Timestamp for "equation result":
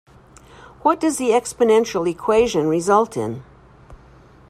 2.09-3.15